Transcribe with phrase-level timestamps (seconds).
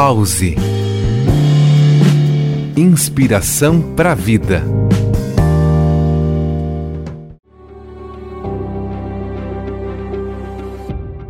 [0.00, 0.54] Pause.
[2.76, 4.62] Inspiração para a vida.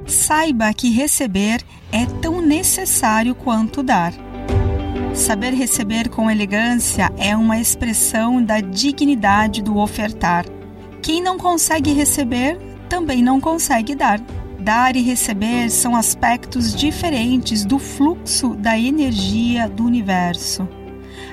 [0.06, 4.12] Saiba que receber é tão necessário quanto dar.
[5.14, 10.44] Saber receber com elegância é uma expressão da dignidade do ofertar.
[11.00, 14.20] Quem não consegue receber também não consegue dar.
[14.58, 20.68] Dar e receber são aspectos diferentes do fluxo da energia do universo.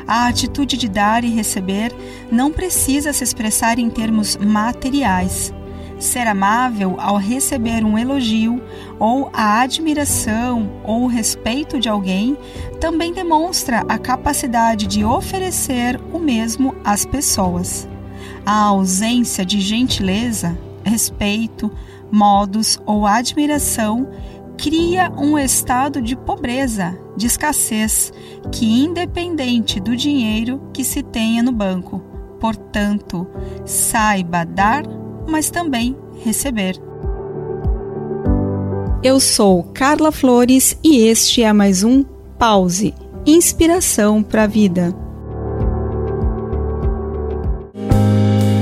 [0.08, 1.92] A atitude de dar e receber
[2.32, 5.52] não precisa se expressar em termos materiais.
[5.98, 8.62] Ser amável ao receber um elogio
[9.00, 12.38] ou a admiração ou o respeito de alguém
[12.80, 17.88] também demonstra a capacidade de oferecer o mesmo às pessoas.
[18.46, 21.72] A ausência de gentileza, respeito,
[22.12, 24.08] modos ou admiração
[24.58, 28.14] cria um estado de pobreza, de escassez,
[28.52, 32.02] que independente do dinheiro que se tenha no banco.
[32.40, 33.28] Portanto,
[33.66, 34.84] saiba dar,
[35.28, 36.80] mas também receber.
[39.04, 42.04] Eu sou Carla Flores e este é mais um
[42.40, 42.94] Pause
[43.26, 44.96] Inspiração para a Vida.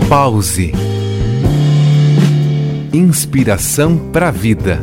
[0.10, 0.93] Pause
[2.94, 4.80] Inspiração para a Vida.